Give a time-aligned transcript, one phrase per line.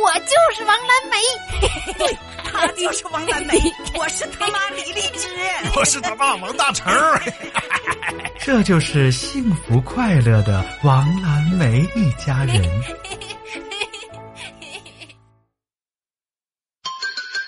[0.00, 2.18] 我就是王蓝梅，对，
[2.50, 3.54] 他就是王蓝梅，
[3.98, 5.28] 我是他妈李荔枝，
[5.76, 6.92] 我是他爸王大成。
[8.40, 12.62] 这就是幸福快乐的王蓝梅一家人。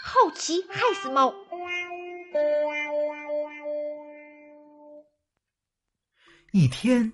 [0.03, 1.33] 好奇害死猫。
[6.53, 7.13] 一天，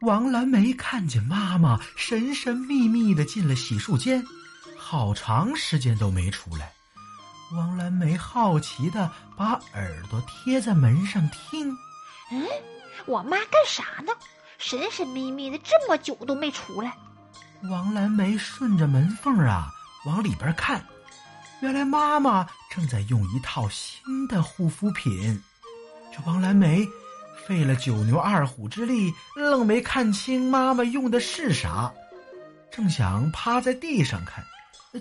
[0.00, 4.24] 王蓝梅看见妈妈神神秘秘的进了洗漱间，
[4.90, 6.72] 好长时间都没出来。
[7.54, 11.70] 王蓝莓好奇的把耳朵贴在门上听，
[12.30, 12.42] 嗯，
[13.04, 14.10] 我妈干啥呢？
[14.56, 16.96] 神神秘秘的这么久都没出来。
[17.70, 19.70] 王蓝莓顺着门缝啊
[20.06, 20.82] 往里边看，
[21.60, 25.38] 原来妈妈正在用一套新的护肤品。
[26.10, 26.88] 这王蓝莓。
[27.46, 31.90] 费了九牛二虎之力，愣没看清妈妈用的是啥，
[32.70, 34.44] 正想趴在地上看，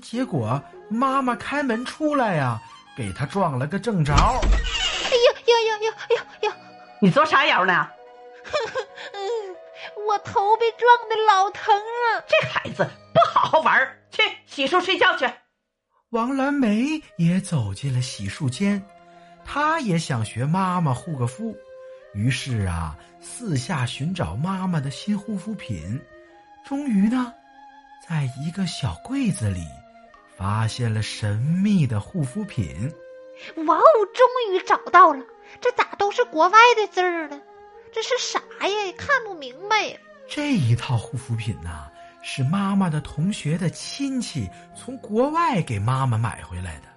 [0.02, 2.62] 结果妈妈开门出来呀，
[2.96, 4.13] 给他撞了个正着。
[4.13, 6.55] 哎呀呀呀呀呀呀！
[6.99, 7.88] 你做啥妖呢？
[9.13, 9.20] 嗯，
[10.07, 12.26] 我头被撞的老疼了。
[12.27, 13.79] 这孩子不好好玩，
[14.12, 15.29] 去洗漱睡觉去。
[16.10, 18.82] 王蓝梅也走进了洗漱间，
[19.46, 21.55] 她也想学妈妈护个肤。
[22.13, 25.99] 于是啊，四下寻找妈妈的新护肤品，
[26.66, 27.34] 终于呢，
[28.05, 29.65] 在一个小柜子里，
[30.35, 32.91] 发现了神秘的护肤品。
[33.65, 35.23] 哇哦，终于找到了！
[35.62, 37.39] 这咋都是国外的字儿呢？
[37.93, 38.93] 这是啥呀？
[38.98, 39.98] 看不明白。
[40.27, 41.87] 这一套护肤品呐，
[42.21, 46.87] 是妈妈的同学的亲戚从国外给妈妈买回来的，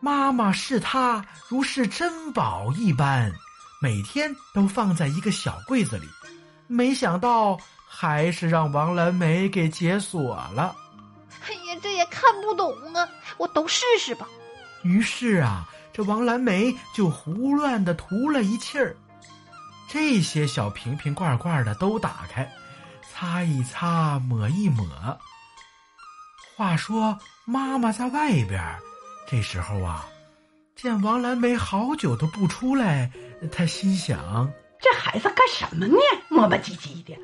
[0.00, 3.30] 妈妈视它如是珍宝一般。
[3.80, 6.06] 每天都放在一个小柜子里，
[6.66, 7.56] 没想到
[8.00, 10.76] 还是让王蓝梅给解锁了。
[11.42, 13.08] 哎呀，这也看不懂啊！
[13.38, 14.24] 我都试试吧。
[14.84, 18.94] 于是啊，这王蓝梅就胡乱的涂了一气儿，
[19.88, 22.48] 这些小瓶瓶罐罐的都打开，
[23.02, 24.86] 擦一擦，抹一抹。
[26.56, 28.62] 话说妈妈在外边，
[29.26, 30.06] 这时候啊，
[30.76, 33.10] 见王蓝梅好久都不出来。
[33.50, 34.48] 她心想
[34.80, 35.96] ：“这孩子干什么呢？
[36.28, 37.18] 磨磨唧唧的。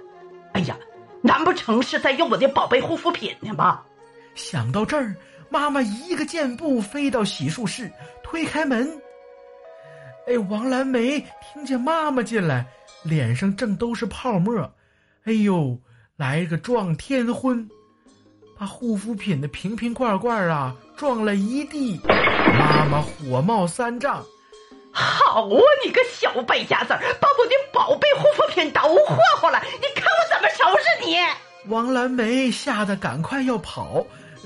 [0.54, 0.76] 哎呀，
[1.20, 3.84] 难不成是在用我的宝贝护肤品呢吧？”
[4.34, 5.14] 想到这儿，
[5.50, 7.92] 妈妈一个箭步飞到洗漱室，
[8.22, 8.90] 推开门。
[10.26, 12.64] 哎，王蓝梅听见妈妈进来，
[13.02, 14.58] 脸上正都是泡沫，
[15.24, 15.78] 哎呦，
[16.16, 17.68] 来个撞天婚，
[18.58, 22.00] 把护肤品的瓶瓶罐罐啊撞了一地。
[22.58, 24.24] 妈妈火冒三丈。
[24.92, 29.60] 好啊，你个小败家子儿，把我的宝贝护肤品都霍霍了！
[29.80, 30.03] 你看！
[31.66, 34.04] 王蓝梅吓得赶快要跑，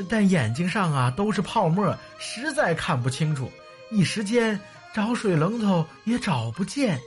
[0.09, 3.51] 但眼睛上啊都是泡沫，实在看不清楚。
[3.91, 4.59] 一时间
[4.95, 7.01] 找水龙头也找不见，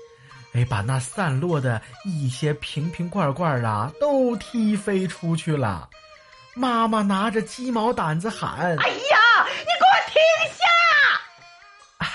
[0.54, 5.90] 哎，把那散落的一些瓶瓶罐罐啊都踢飞出去了。
[6.54, 10.20] 妈妈拿着鸡毛掸子喊：“哎呀，你给我停
[10.58, 10.66] 下！”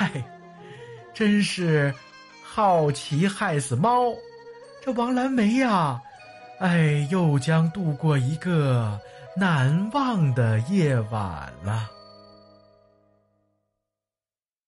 [0.04, 0.32] 哎。
[1.14, 1.94] 真是
[2.44, 4.12] 好奇害死猫，
[4.84, 5.98] 这王蓝梅呀，
[6.58, 8.98] 哎，又将度过一个
[9.36, 11.90] 难忘的夜晚了。